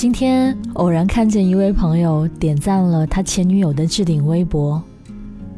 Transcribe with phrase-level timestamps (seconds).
[0.00, 4.82] 今天偶然看见一位朋友点赞了他前女友的置顶微博，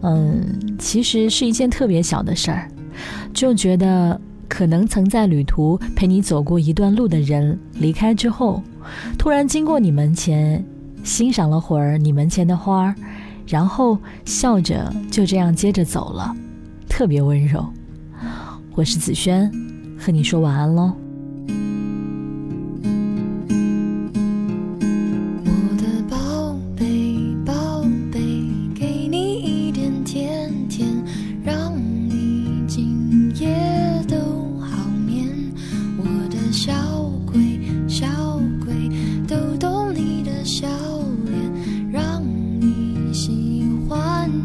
[0.01, 2.69] 嗯，其实是一件特别小的事儿，
[3.33, 8.61] 就觉得可能曾在旅途陪你走过一段路的人离开之后，
[9.17, 10.65] 突然经过你门前，
[11.05, 12.93] 欣赏了会儿你门前的花，
[13.47, 16.35] 然后笑着就这样接着走了，
[16.89, 17.65] 特别温柔。
[18.75, 19.49] 我是子轩，
[19.97, 20.93] 和你说晚安喽。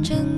[0.04, 0.37] 真。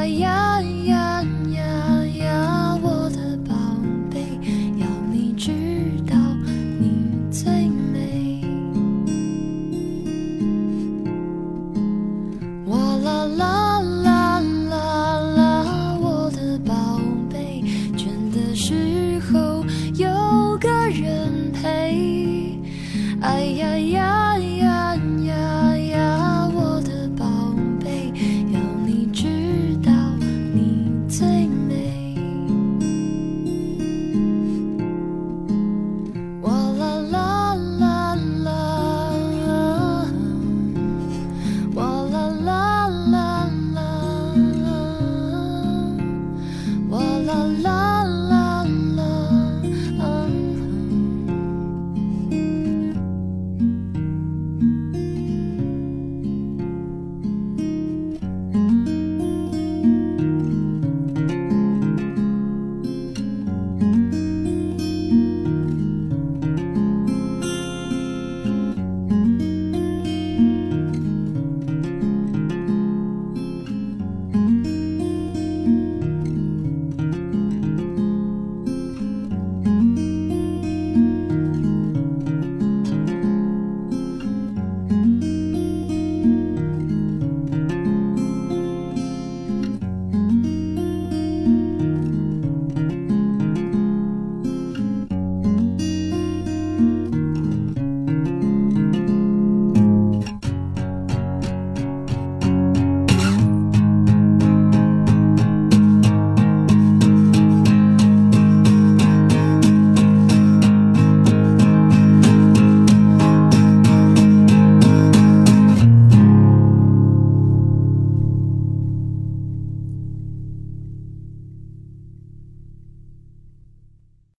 [0.00, 0.49] 我要。